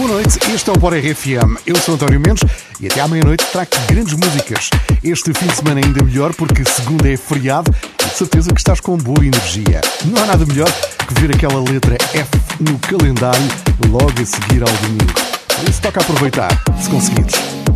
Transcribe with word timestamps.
Boa 0.00 0.12
noite, 0.12 0.38
este 0.50 0.70
é 0.70 0.72
o 0.72 0.78
Bora 0.78 0.98
RFM. 0.98 1.60
Eu 1.66 1.76
sou 1.76 1.94
António 1.94 2.18
Mendes 2.18 2.42
e 2.80 2.86
até 2.86 3.02
à 3.02 3.06
meia-noite 3.06 3.44
trago 3.52 3.68
grandes 3.86 4.14
músicas. 4.14 4.70
Este 5.04 5.30
fim 5.34 5.46
de 5.46 5.54
semana 5.54 5.82
ainda 5.84 6.02
melhor 6.02 6.34
porque 6.34 6.64
segunda 6.64 7.06
é 7.06 7.18
feriado 7.18 7.70
e 8.02 8.06
de 8.06 8.14
certeza 8.14 8.50
que 8.50 8.60
estás 8.60 8.80
com 8.80 8.96
boa 8.96 9.22
energia. 9.22 9.82
Não 10.06 10.22
há 10.22 10.24
nada 10.24 10.46
melhor 10.46 10.72
que 11.06 11.20
ver 11.20 11.36
aquela 11.36 11.62
letra 11.62 11.98
F 12.14 12.30
no 12.60 12.78
calendário 12.78 13.46
logo 13.90 14.14
a 14.18 14.24
seguir 14.24 14.62
ao 14.62 14.74
domingo. 14.78 15.12
Por 15.58 15.68
isso 15.68 15.82
toca 15.82 16.00
aproveitar, 16.00 16.50
se 16.80 16.88
conseguires. 16.88 17.69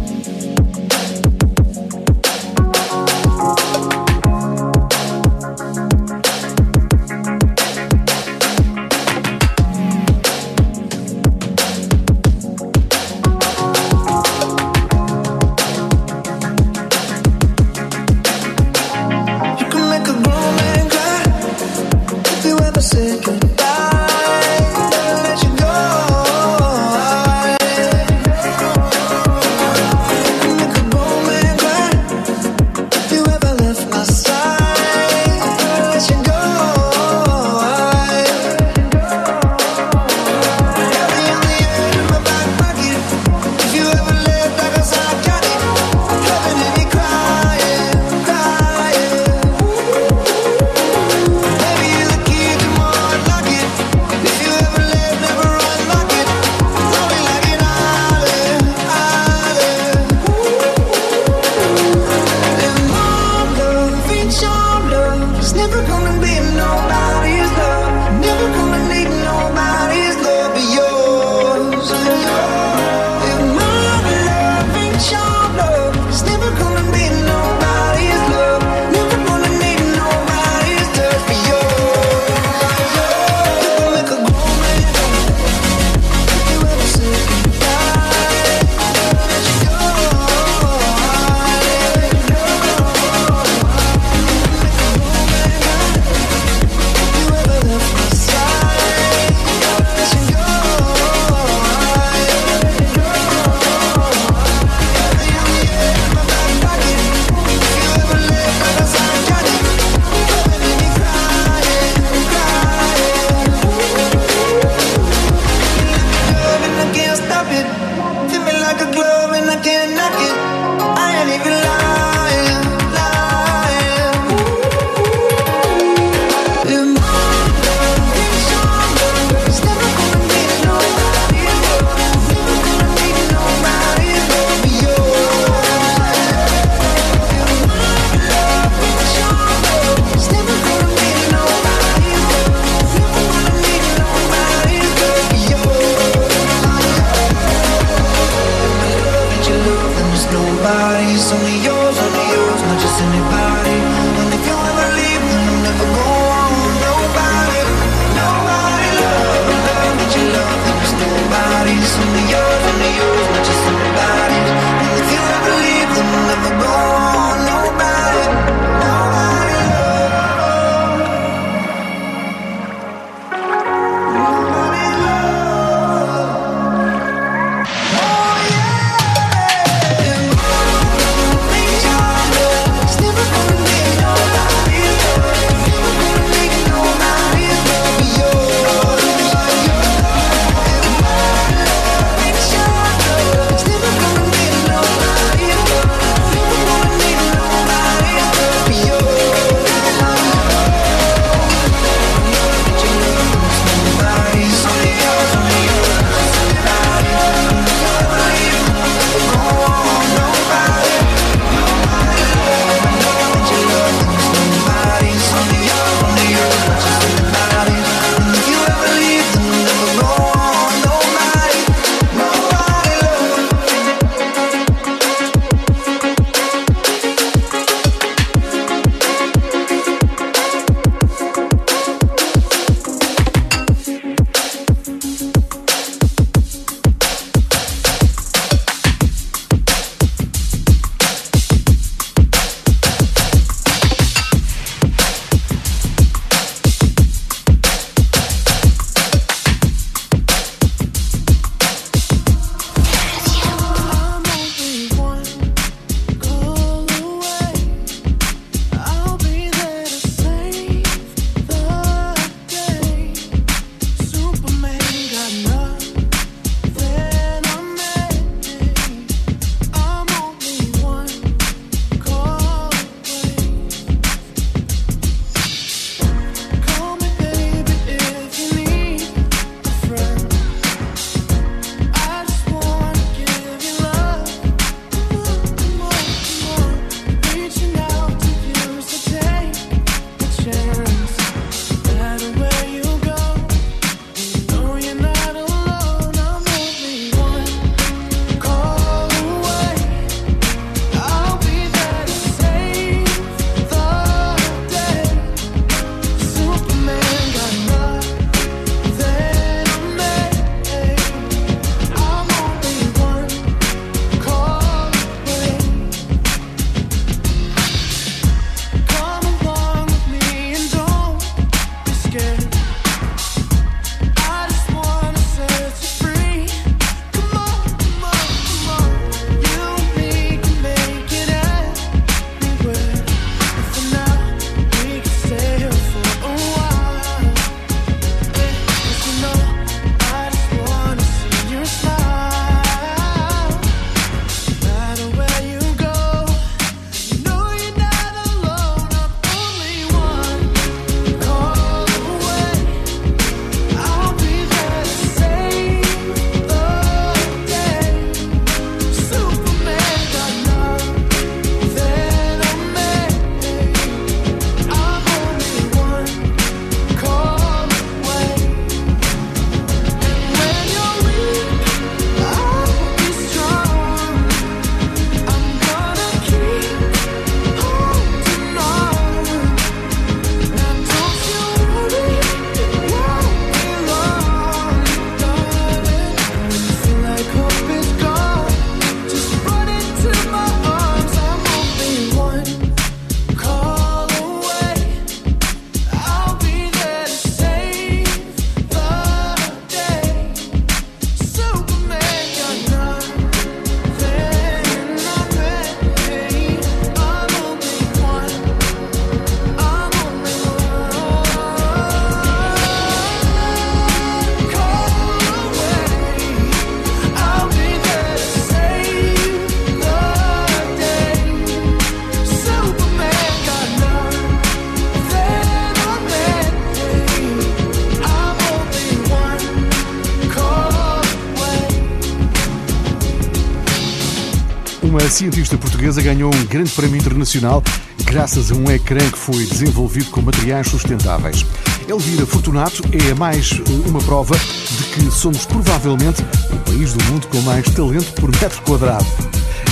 Cientista 435.15 435.57
portuguesa 435.57 436.03
ganhou 436.03 436.35
um 436.35 436.45
grande 436.47 436.73
prémio 436.73 436.97
internacional 436.97 437.63
graças 438.05 438.51
a 438.51 438.55
um 438.57 438.69
ecrã 438.69 438.99
que 438.99 439.17
foi 439.17 439.47
desenvolvido 439.47 440.11
com 440.11 440.21
materiais 440.21 440.67
sustentáveis. 440.67 441.47
Elvira 441.87 442.27
Fortunato 442.27 442.83
é 442.93 443.15
mais 443.15 443.53
eh, 443.53 443.89
uma 443.89 444.01
prova 444.01 444.35
de 444.37 444.85
que 444.87 445.11
somos 445.13 445.47
provavelmente 445.47 446.21
o 446.53 446.57
país 446.69 446.95
do 446.95 447.05
mundo 447.05 447.29
com 447.29 447.41
mais 447.43 447.65
talento 447.71 448.13
por 448.15 448.29
metro 448.41 448.61
quadrado. 448.63 449.07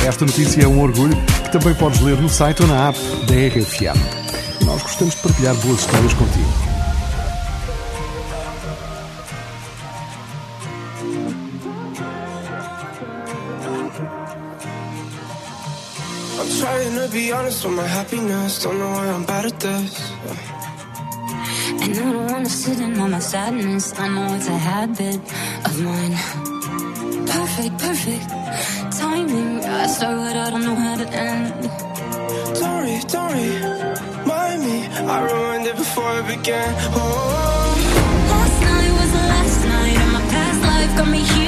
Esta 0.06 0.24
notícia 0.24 0.62
é 0.62 0.68
um 0.68 0.80
orgulho 0.80 1.16
que 1.42 1.50
também 1.50 1.74
podes 1.74 2.00
ler 2.00 2.16
no 2.18 2.28
site 2.28 2.62
ou 2.62 2.68
na 2.68 2.90
app 2.90 2.98
da 3.26 3.34
RFM. 3.34 4.64
Nós 4.64 4.80
gostamos 4.82 5.16
de 5.16 5.22
partilhar 5.22 5.56
boas 5.56 5.80
histórias 5.80 6.14
contigo. 6.14 6.71
Be 17.32 17.38
honest 17.38 17.64
with 17.64 17.74
my 17.74 17.86
happiness. 17.86 18.62
Don't 18.62 18.78
know 18.78 18.90
why 18.90 19.06
I'm 19.16 19.24
bad 19.24 19.44
at 19.46 19.58
this. 19.60 19.92
And 21.82 21.90
I 21.98 22.12
don't 22.14 22.26
wanna 22.32 22.54
sit 22.62 22.78
in 22.78 23.00
on 23.00 23.10
my 23.10 23.22
sadness. 23.32 23.84
I 23.98 24.06
know 24.14 24.26
it's 24.36 24.48
a 24.48 24.58
habit 24.72 25.20
of 25.68 25.74
mine. 25.86 26.14
Perfect, 27.34 27.74
perfect 27.86 28.24
timing. 29.00 29.64
I 29.64 29.86
start 29.94 30.16
what 30.22 30.36
I 30.44 30.50
don't 30.52 30.64
know 30.68 30.78
how 30.84 30.96
to 31.02 31.08
end. 31.30 31.60
Don't 32.58 32.74
worry, 32.76 32.98
don't 33.12 33.28
worry, 33.32 33.52
mind 34.30 34.60
me. 34.68 34.78
I 35.14 35.16
ruined 35.28 35.66
it 35.70 35.76
before 35.84 36.12
it 36.20 36.26
began. 36.34 36.70
Oh. 36.98 37.74
Last 38.32 38.58
night 38.68 38.92
was 39.00 39.10
the 39.18 39.24
last 39.34 39.60
night 39.74 39.98
of 40.04 40.10
my 40.16 40.24
past 40.34 40.60
life. 40.70 40.92
Got 40.98 41.08
me 41.16 41.22
here 41.32 41.41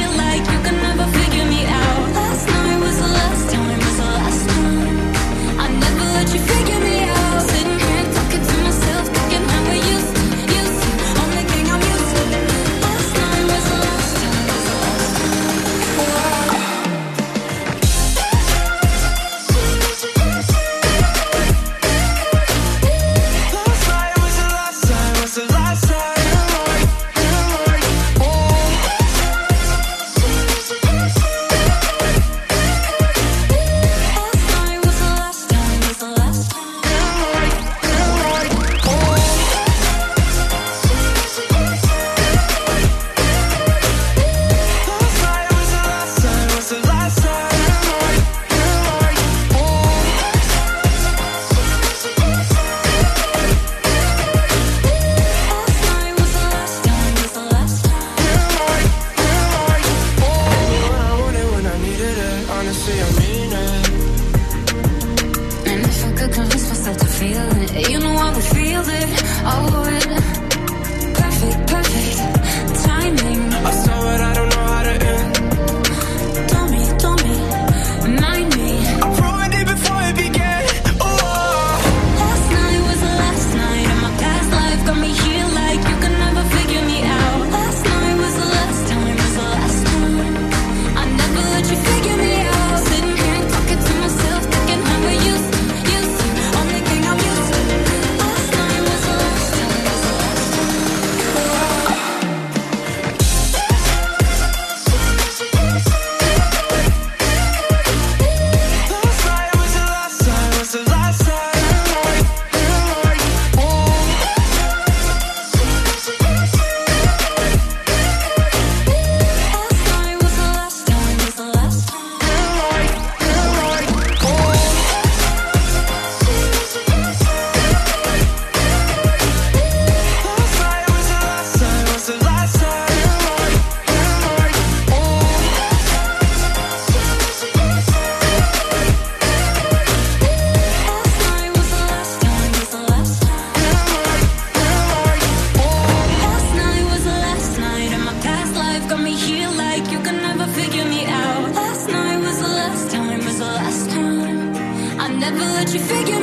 she 155.75 155.81
figured 155.81 156.14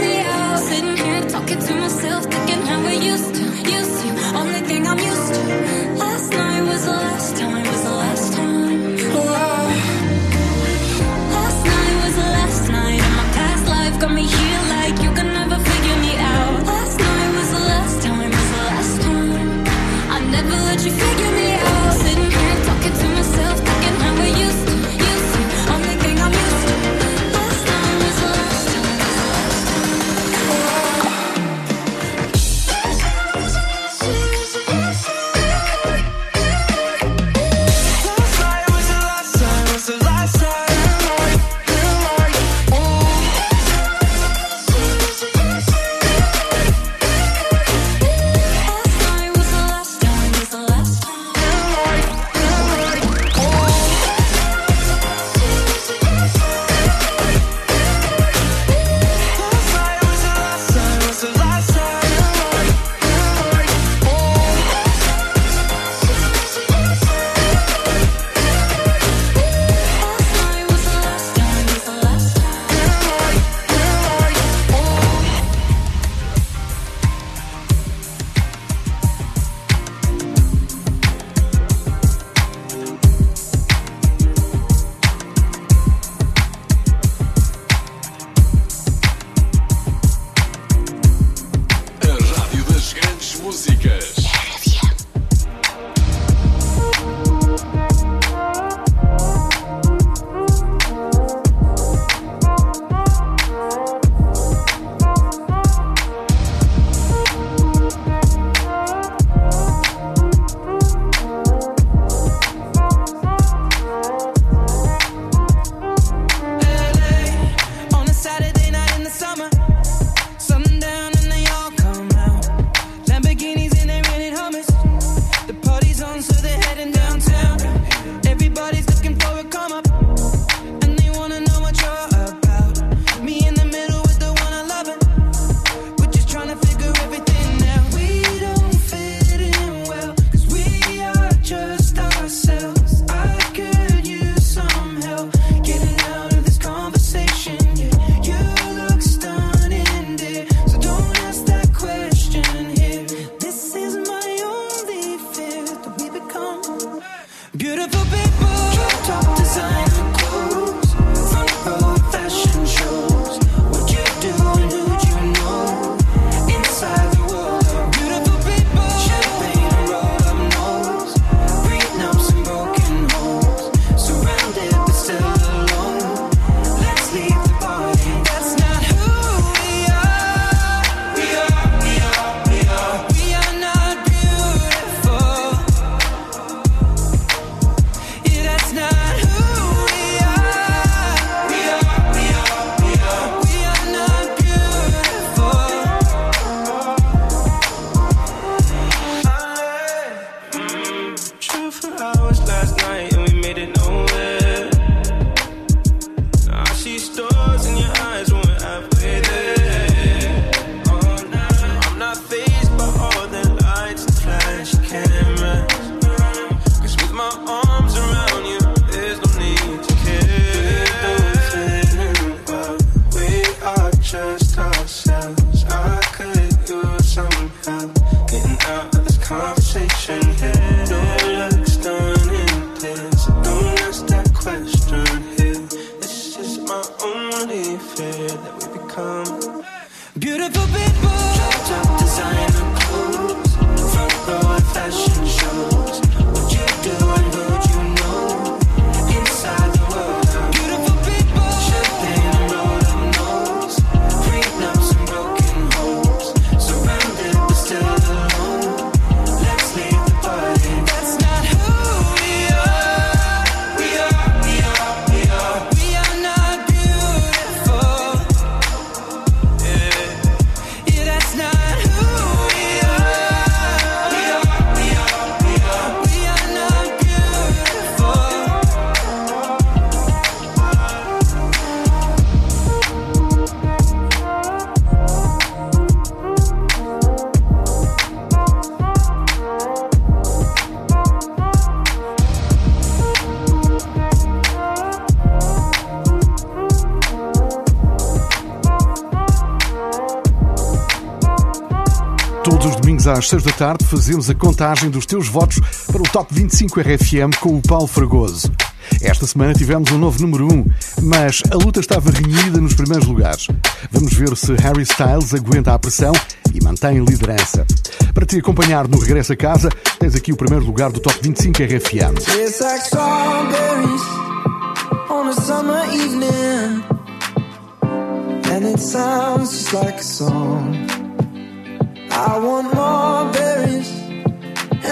às 303.22 303.30
6 303.30 303.44
da 303.44 303.52
tarde, 303.52 303.86
fazemos 303.86 304.32
a 304.32 304.34
contagem 304.34 304.90
dos 304.90 305.06
teus 305.06 305.28
votos 305.28 305.60
para 305.86 306.02
o 306.02 306.10
Top 306.12 306.34
25 306.34 306.80
RFM 306.80 307.38
com 307.40 307.56
o 307.56 307.62
Paulo 307.62 307.86
Fragoso. 307.86 308.52
Esta 309.00 309.28
semana 309.28 309.54
tivemos 309.54 309.92
um 309.92 310.00
novo 310.00 310.20
número 310.20 310.48
1, 310.48 310.52
um, 310.52 310.66
mas 311.04 311.44
a 311.52 311.56
luta 311.56 311.80
estava 311.80 312.10
reunida 312.10 312.60
nos 312.60 312.74
primeiros 312.74 313.08
lugares. 313.08 313.48
Vamos 313.92 314.12
ver 314.14 314.36
se 314.36 314.56
Harry 314.56 314.82
Styles 314.82 315.36
aguenta 315.36 315.72
a 315.72 315.78
pressão 315.78 316.14
e 316.52 316.64
mantém 316.64 316.98
liderança. 316.98 317.64
Para 318.12 318.26
te 318.26 318.40
acompanhar 318.40 318.88
no 318.88 318.98
regresso 318.98 319.34
a 319.34 319.36
casa, 319.36 319.70
tens 320.00 320.16
aqui 320.16 320.34
o 320.34 320.36
primeiro 320.36 320.66
lugar 320.66 320.92
do 320.92 321.00
Top 321.00 321.16
25 321.22 321.62
RFM. 321.62 322.18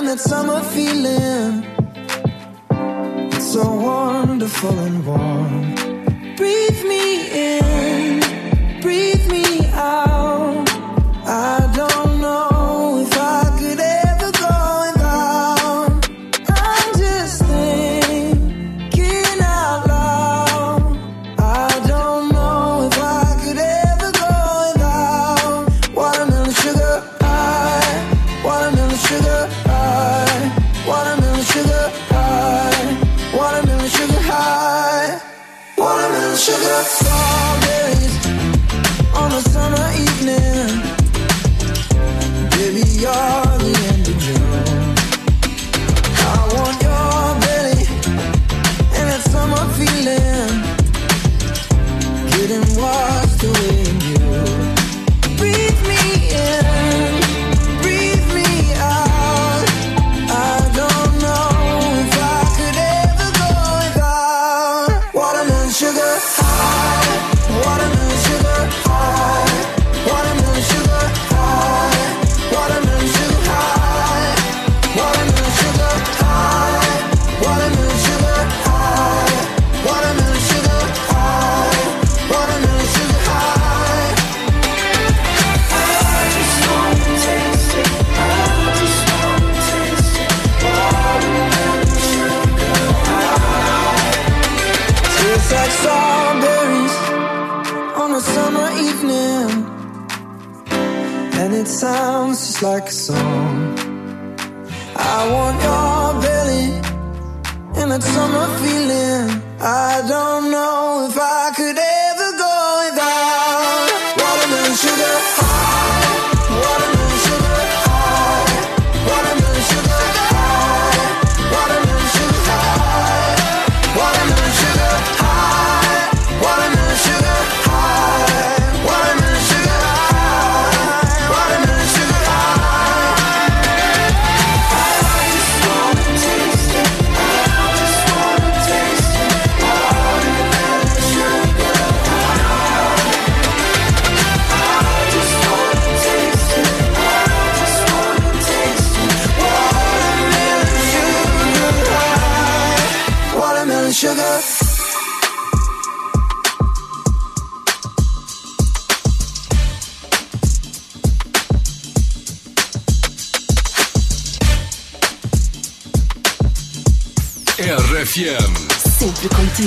that 0.10 0.20
summer 0.20 0.60
feeling. 0.64 1.64
It's 3.32 3.54
so 3.54 3.62
wonderful 3.62 4.80
and 4.80 5.06
warm. 5.06 5.76
Breathe 6.36 6.84
me 6.86 7.58
in. 7.58 7.99
sugar 36.40 36.84
strawberries 36.84 38.16
on 39.14 39.30
a 39.34 39.42
summer 39.42 39.88
evening. 40.06 40.82
Baby, 42.52 42.84
you're 43.02 43.58
the 43.58 43.90
end. 43.92 43.99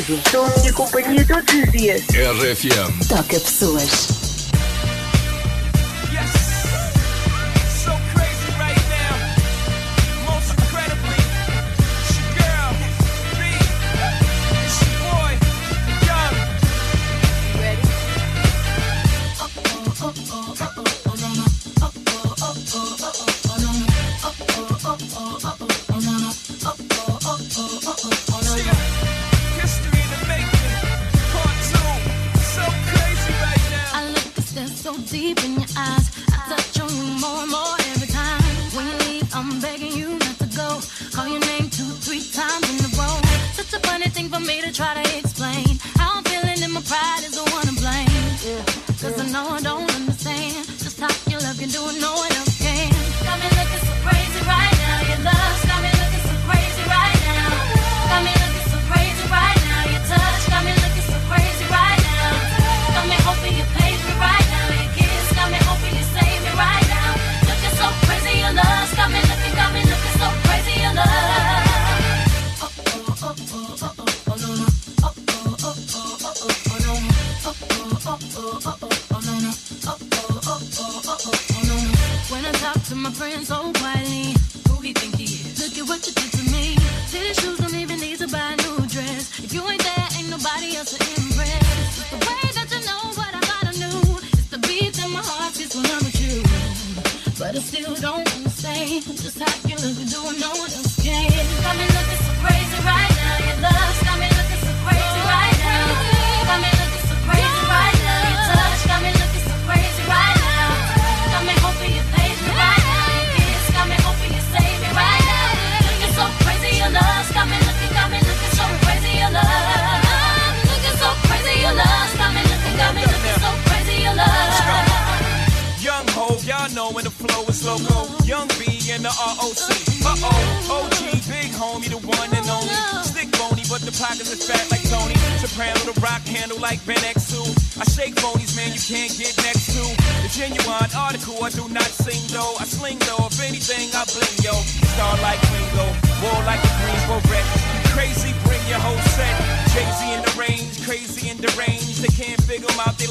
comigo. 0.05 0.23
Estou 0.27 0.45
a 0.45 0.59
minha 0.59 0.73
companhia 0.73 1.27
todos 1.27 1.55
os 1.55 1.73
dias. 1.73 2.03
RFM. 2.03 3.09
Toca 3.09 3.41
pessoas. 3.41 4.22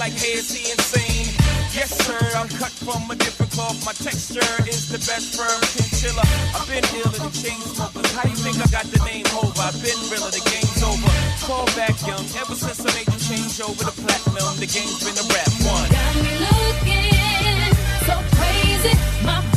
like 0.02 0.18
hey, 0.18 0.34
is 0.34 0.50
he 0.50 0.66
insane? 0.74 1.30
Yes, 1.78 1.94
sir, 1.94 2.18
I'm 2.34 2.50
cut 2.58 2.74
from 2.74 3.06
a 3.14 3.16
different 3.16 3.52
cloth. 3.54 3.78
My 3.86 3.94
texture 3.94 4.42
is 4.66 4.90
the 4.90 4.98
best 4.98 5.38
firm 5.38 5.62
chinchilla. 5.78 6.26
I've 6.58 6.66
been 6.66 6.82
ill 6.98 7.14
the 7.14 7.30
chain 7.38 7.62
smokers. 7.62 8.10
How 8.18 8.26
do 8.26 8.34
you 8.34 8.42
think 8.42 8.58
I 8.58 8.66
got 8.74 8.90
the 8.90 8.98
name 9.06 9.30
over? 9.38 9.54
I've 9.62 9.78
been 9.78 10.02
real, 10.10 10.26
the 10.34 10.42
game's 10.50 10.82
over. 10.82 11.06
Call 11.46 11.70
back 11.78 11.94
young. 12.02 12.26
Ever 12.34 12.58
since 12.58 12.82
I 12.82 12.90
made 12.98 13.14
the 13.14 13.22
change 13.30 13.62
over 13.62 13.78
the 13.78 13.94
platinum, 13.94 14.58
the 14.58 14.66
game's 14.66 15.06
been 15.06 15.14
a 15.22 15.26
rap 15.30 15.54
one. 15.70 15.86
Got 15.94 16.18
me 16.18 16.34
looking 16.50 17.62
so 18.10 18.18
crazy. 18.42 18.98
My 19.22 19.51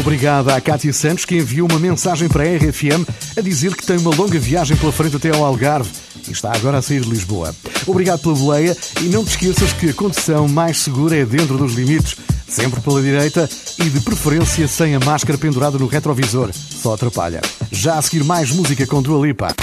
Obrigado 0.00 0.48
à 0.48 0.58
Cátia 0.62 0.94
Santos 0.94 1.26
que 1.26 1.36
enviou 1.36 1.68
uma 1.68 1.78
mensagem 1.78 2.26
para 2.26 2.42
a 2.42 2.56
RFM 2.56 3.06
a 3.36 3.40
dizer 3.42 3.76
que 3.76 3.84
tem 3.84 3.98
uma 3.98 4.14
longa 4.14 4.38
viagem 4.38 4.74
pela 4.74 4.90
frente 4.90 5.16
até 5.16 5.28
ao 5.28 5.44
Algarve 5.44 5.90
e 6.26 6.32
está 6.32 6.52
agora 6.54 6.78
a 6.78 6.82
sair 6.82 7.02
de 7.02 7.10
Lisboa. 7.10 7.54
Obrigado 7.86 8.20
pela 8.20 8.34
boleia 8.34 8.74
e 9.02 9.04
não 9.04 9.22
te 9.22 9.32
esqueças 9.32 9.74
que 9.74 9.90
a 9.90 9.94
condução 9.94 10.48
mais 10.48 10.78
segura 10.78 11.16
é 11.16 11.26
dentro 11.26 11.58
dos 11.58 11.74
limites, 11.74 12.16
sempre 12.48 12.80
pela 12.80 13.02
direita 13.02 13.48
e 13.78 13.90
de 13.90 14.00
preferência 14.00 14.66
sem 14.66 14.94
a 14.94 15.00
máscara 15.00 15.36
pendurada 15.36 15.78
no 15.78 15.86
retrovisor. 15.86 16.50
Só 16.52 16.94
atrapalha. 16.94 17.42
Já 17.70 17.98
a 17.98 18.02
seguir 18.02 18.24
mais 18.24 18.50
música 18.50 18.86
com 18.86 19.02
Dua 19.02 19.26
Lipa. 19.26 19.54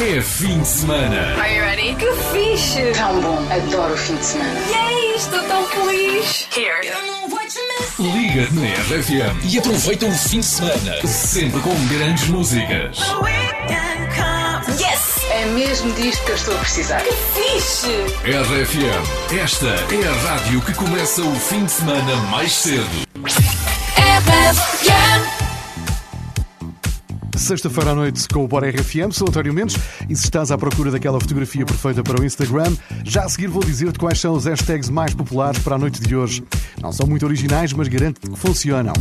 É 0.00 0.20
fim 0.22 0.60
de 0.60 0.68
semana. 0.68 1.34
Are 1.40 1.52
you 1.52 1.60
ready? 1.60 1.94
Que 1.96 2.06
fixe! 2.32 2.92
Tão 2.96 3.20
bom, 3.20 3.44
adoro 3.50 3.94
o 3.94 3.96
fim 3.96 4.14
de 4.14 4.24
semana. 4.24 4.60
E 4.70 4.72
é 4.72 5.16
estou 5.16 5.42
tão 5.42 5.64
feliz. 5.66 6.46
Here. 6.56 6.92
Liga-te 7.98 8.54
na 8.54 8.68
RFM 8.68 9.44
e 9.44 9.58
aproveita 9.58 10.06
o 10.06 10.12
fim 10.12 10.38
de 10.38 10.46
semana, 10.46 11.04
sempre 11.04 11.60
com 11.60 11.74
grandes 11.88 12.28
músicas. 12.28 12.98
Yes! 14.78 15.16
É 15.32 15.46
mesmo 15.46 15.92
disto 15.94 16.24
que 16.24 16.30
eu 16.30 16.36
estou 16.36 16.54
a 16.54 16.58
precisar. 16.58 17.02
Que 17.02 17.12
fixe! 17.34 17.88
RFM, 18.22 19.34
esta 19.42 19.66
é 19.66 20.08
a 20.08 20.30
rádio 20.30 20.60
que 20.60 20.74
começa 20.74 21.22
o 21.22 21.34
fim 21.34 21.64
de 21.64 21.72
semana 21.72 22.14
mais 22.30 22.52
cedo. 22.52 23.08
RFM 23.96 25.47
sexta-feira 27.38 27.92
à 27.92 27.94
noite 27.94 28.28
com 28.28 28.44
o 28.44 28.48
Bora 28.48 28.68
RFM. 28.68 29.12
Sou 29.12 29.28
António 29.28 29.54
Mendes 29.54 29.76
e 30.08 30.16
se 30.16 30.24
estás 30.24 30.50
à 30.50 30.58
procura 30.58 30.90
daquela 30.90 31.20
fotografia 31.20 31.64
perfeita 31.64 32.02
para 32.02 32.20
o 32.20 32.24
Instagram, 32.24 32.74
já 33.04 33.24
a 33.24 33.28
seguir 33.28 33.46
vou 33.46 33.62
dizer-te 33.62 33.98
quais 33.98 34.18
são 34.18 34.34
os 34.34 34.44
hashtags 34.44 34.90
mais 34.90 35.14
populares 35.14 35.60
para 35.60 35.76
a 35.76 35.78
noite 35.78 36.00
de 36.00 36.16
hoje. 36.16 36.42
Não 36.82 36.92
são 36.92 37.06
muito 37.06 37.24
originais, 37.24 37.72
mas 37.72 37.86
garanto-te 37.86 38.28
que 38.28 38.38
funcionam. 38.38 38.92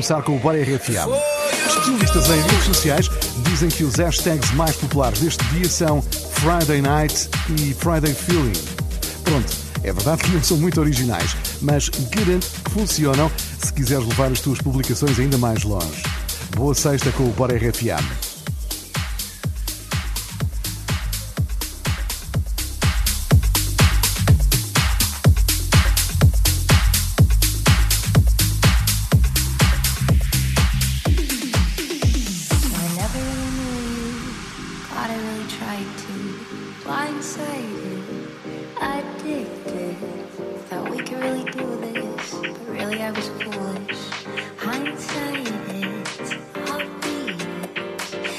começar 0.00 0.22
com 0.22 0.34
o 0.34 0.38
Bora 0.38 0.56
RFM. 0.62 1.12
Especialistas 1.68 2.30
em 2.30 2.40
redes 2.40 2.64
sociais 2.64 3.10
dizem 3.44 3.68
que 3.68 3.84
os 3.84 3.96
hashtags 3.96 4.50
mais 4.52 4.74
populares 4.76 5.20
deste 5.20 5.44
dia 5.48 5.68
são 5.68 6.00
Friday 6.00 6.80
Night 6.80 7.28
e 7.50 7.74
Friday 7.74 8.14
Feeling. 8.14 8.54
Pronto, 9.22 9.52
é 9.84 9.92
verdade 9.92 10.22
que 10.22 10.30
não 10.30 10.42
são 10.42 10.56
muito 10.56 10.80
originais, 10.80 11.36
mas 11.60 11.90
garanto 11.90 12.46
que 12.64 12.70
funcionam 12.70 13.30
se 13.62 13.70
quiseres 13.74 14.06
levar 14.08 14.32
as 14.32 14.40
tuas 14.40 14.58
publicações 14.62 15.18
ainda 15.18 15.36
mais 15.36 15.64
longe. 15.64 16.02
Boa 16.56 16.74
sexta 16.74 17.12
com 17.12 17.24
o 17.24 17.32
Bora 17.32 17.54
RFM. 17.54 18.19
could 41.10 41.22
really 41.24 41.44
do 41.50 41.76
this, 41.76 42.34
but 42.34 42.68
really 42.68 43.02
I 43.02 43.10
was 43.10 43.28
foolish. 43.42 43.98
Hindsight, 44.58 45.48
it's 46.20 46.32
heartbeat. 46.54 47.40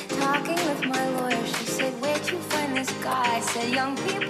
Talking 0.07 0.55
with 0.55 0.85
my 0.85 1.09
lawyer, 1.19 1.45
she 1.47 1.65
said, 1.65 1.93
Where'd 2.01 2.29
you 2.29 2.37
find 2.37 2.77
this 2.77 2.89
guy? 3.03 3.35
I 3.35 3.39
said, 3.41 3.71
Young 3.71 3.97
people. 3.97 4.20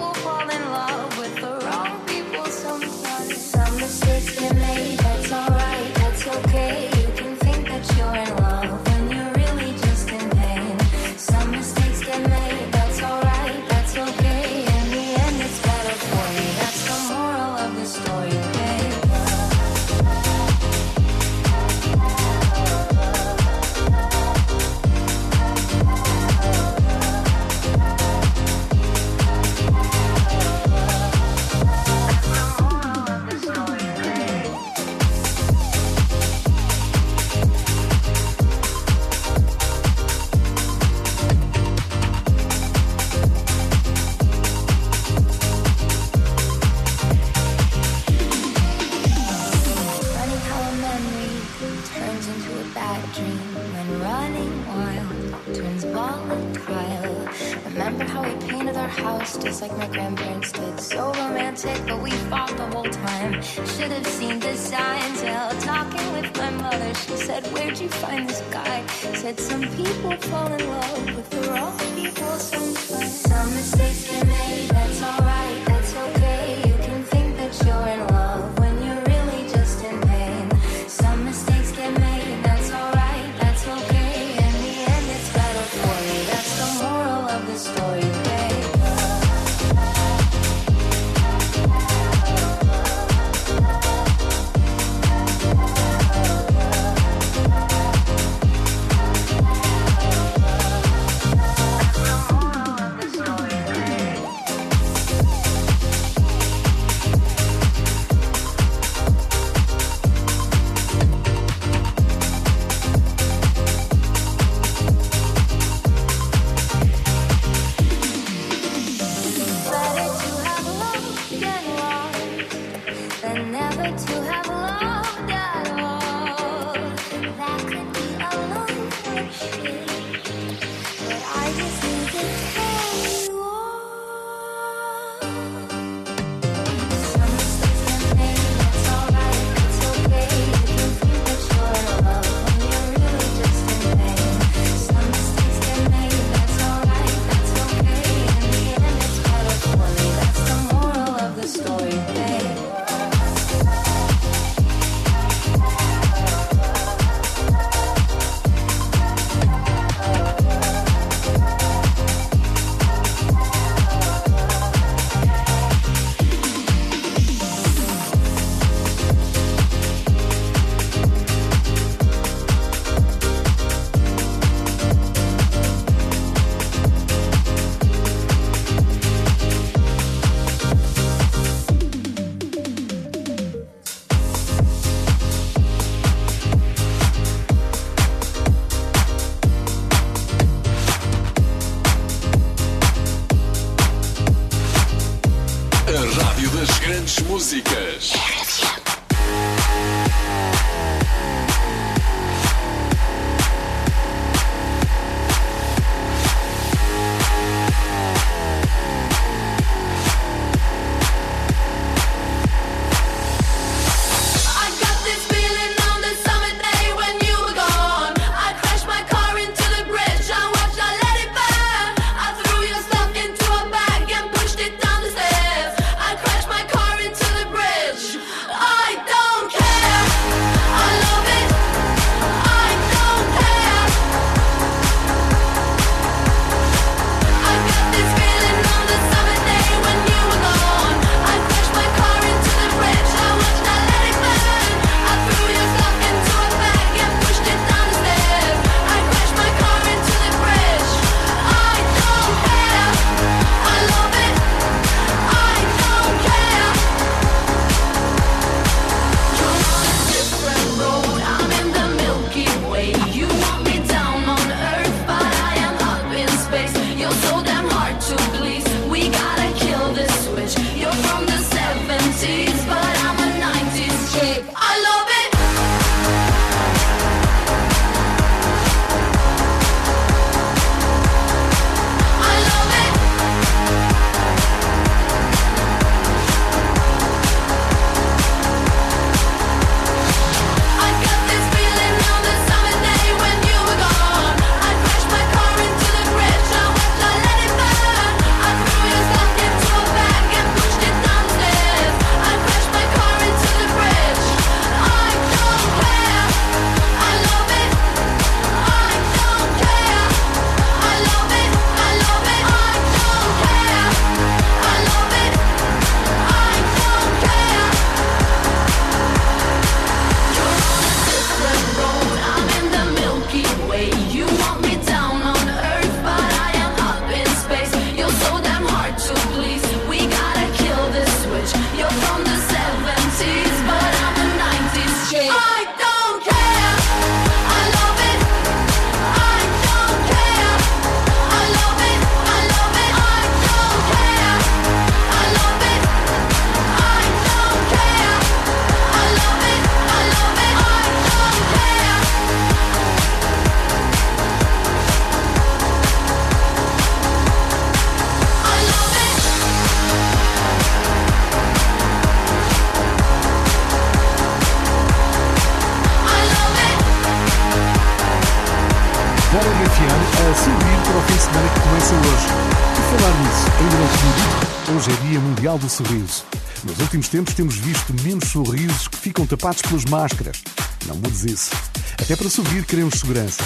Para 369.88 370.36
sorrir 370.36 370.78
para 370.84 370.98
o 370.98 371.02
fim 371.04 371.14
de 371.14 371.22
semana 371.22 371.50
que 371.50 371.60
começa 371.62 371.94
hoje. 371.96 372.28
Por 372.76 373.00
falar 373.00 373.14
nisso, 373.22 373.48
ainda 373.60 373.78
não 373.78 373.88
tinha 373.88 374.52
hoje 374.78 374.92
é 374.92 375.08
Dia 375.08 375.20
Mundial 375.20 375.58
do 375.58 375.70
Sorriso. 375.70 376.24
Nos 376.64 376.80
últimos 376.80 377.10
tempos 377.10 377.34
temos 377.34 377.56
visto 377.56 377.94
menos 378.04 378.30
sorrisos 378.30 378.88
que 378.88 378.98
ficam 378.98 379.26
tapados 379.26 379.62
pelas 379.62 379.86
máscaras. 379.86 380.42
Não 380.86 380.96
mudes 380.96 381.26
isso. 381.26 381.52
Até 382.00 382.16
para 382.16 382.30
sorrir 382.30 382.64
queremos 382.66 383.00
segurança. 383.00 383.44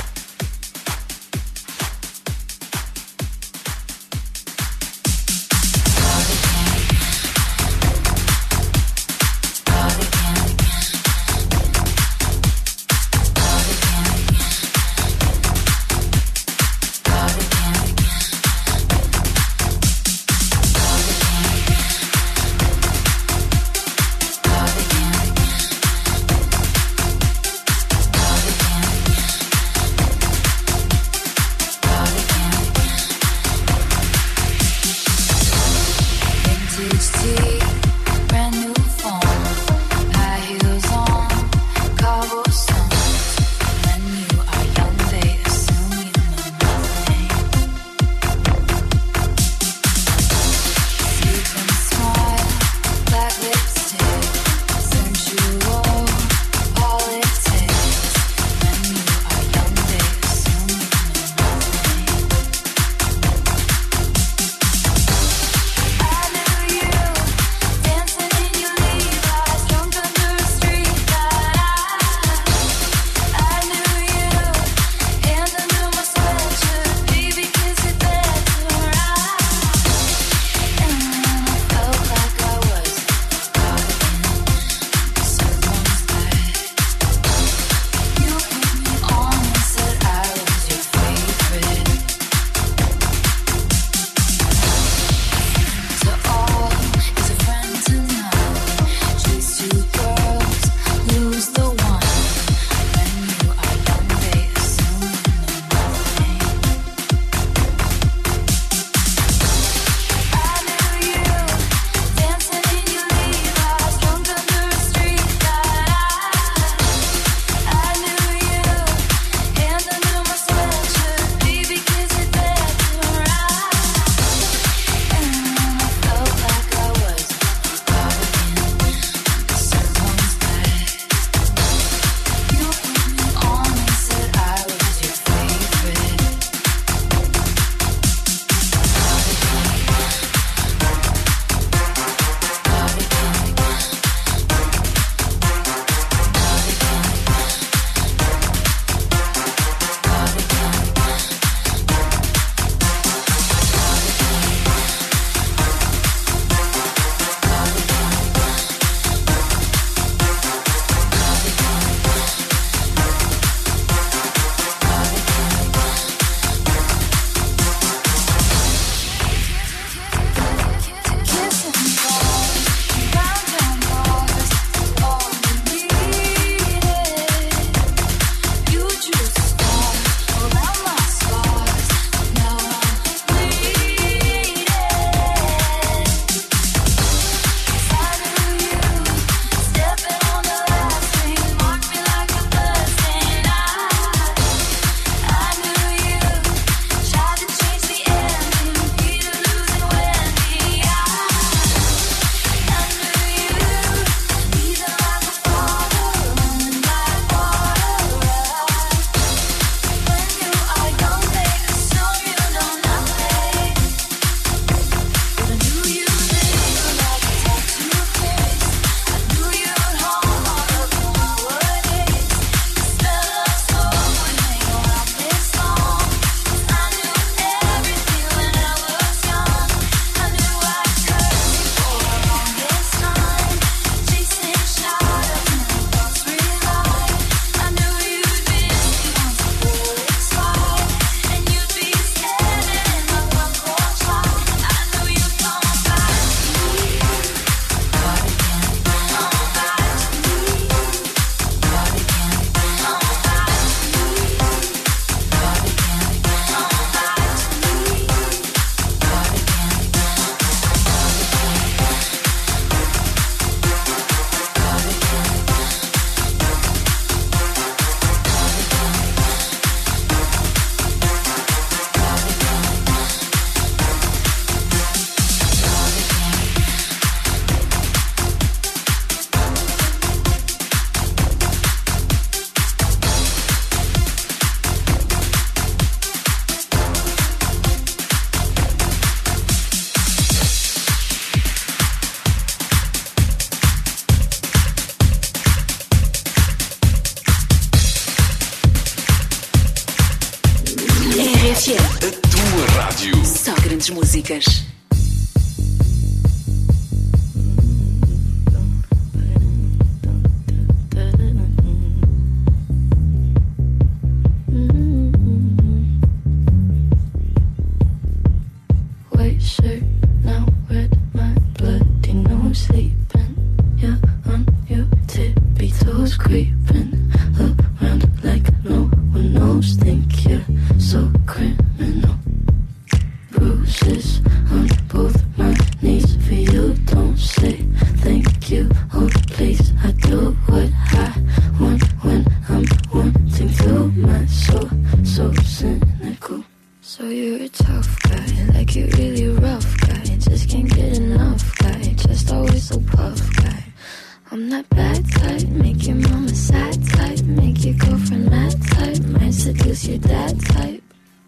because 359.58 359.88
you're 359.88 359.97
that 359.99 360.39
type. 360.41 360.84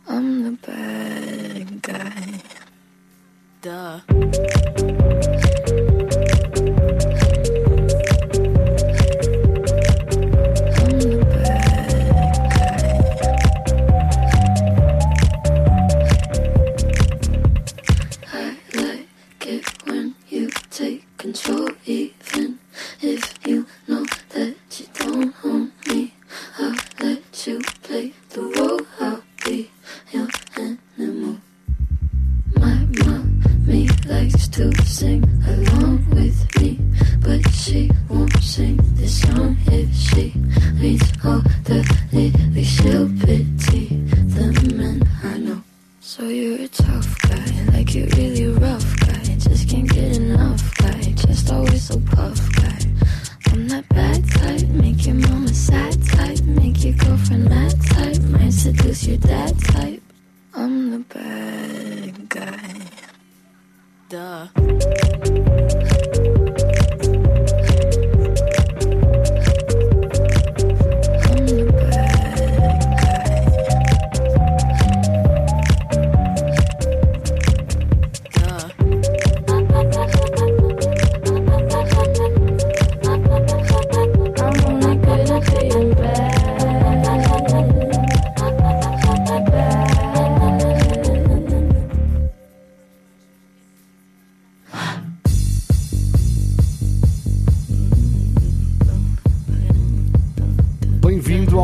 I'm 0.07 0.43
the 0.43 0.51
bad 0.65 1.81
guy. 1.81 2.41
Duh. 3.61 4.86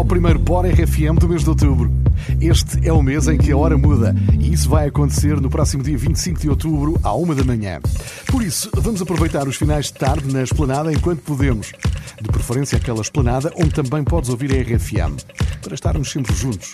ao 0.03 0.07
primeiro 0.07 0.37
Bora 0.37 0.69
RFM 0.69 1.17
do 1.17 1.29
mês 1.29 1.43
de 1.43 1.49
outubro. 1.49 1.89
Este 2.41 2.85
é 2.85 2.91
o 2.91 3.01
mês 3.01 3.29
em 3.29 3.37
que 3.37 3.53
a 3.53 3.57
hora 3.57 3.77
muda 3.77 4.13
e 4.37 4.51
isso 4.51 4.67
vai 4.67 4.87
acontecer 4.87 5.39
no 5.39 5.49
próximo 5.49 5.81
dia 5.81 5.97
25 5.97 6.41
de 6.41 6.49
outubro, 6.49 6.99
à 7.01 7.13
uma 7.13 7.33
da 7.33 7.43
manhã. 7.45 7.79
Por 8.27 8.43
isso, 8.43 8.69
vamos 8.75 9.01
aproveitar 9.01 9.47
os 9.47 9.55
finais 9.55 9.85
de 9.85 9.93
tarde 9.93 10.29
na 10.31 10.43
esplanada 10.43 10.91
enquanto 10.91 11.21
podemos. 11.21 11.71
De 12.21 12.27
preferência, 12.27 12.77
aquela 12.77 12.99
esplanada 12.99 13.53
onde 13.55 13.69
também 13.69 14.03
podes 14.03 14.29
ouvir 14.29 14.51
a 14.51 14.61
RFM, 14.61 15.15
para 15.61 15.73
estarmos 15.73 16.11
sempre 16.11 16.35
juntos. 16.35 16.73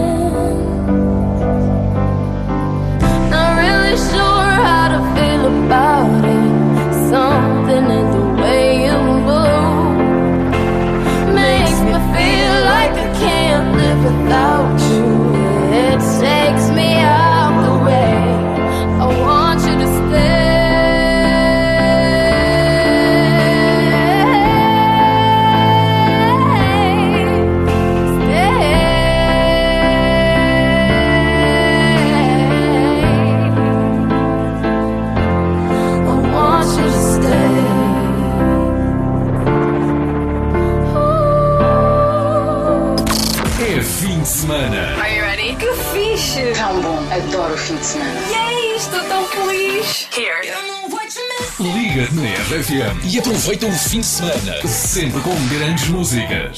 na 52.13 52.23
RFM 52.23 53.05
e 53.05 53.19
aproveita 53.19 53.65
o 53.65 53.71
fim 53.71 54.01
de 54.01 54.05
semana. 54.05 54.67
Sempre 54.67 55.21
com 55.21 55.35
grandes 55.47 55.87
músicas. 55.87 56.57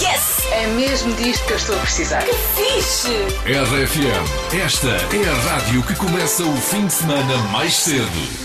Yes! 0.00 0.32
É 0.52 0.66
mesmo 0.66 1.14
disto 1.14 1.44
que 1.46 1.52
eu 1.52 1.56
estou 1.56 1.76
a 1.76 1.78
precisar. 1.80 2.22
Que 2.22 2.34
fixe! 2.54 3.08
RFM, 3.46 4.56
esta 4.64 4.88
é 4.88 5.28
a 5.28 5.54
rádio 5.54 5.82
que 5.84 5.94
começa 5.94 6.44
o 6.44 6.56
fim 6.56 6.86
de 6.86 6.92
semana 6.92 7.36
mais 7.50 7.74
cedo. 7.74 8.42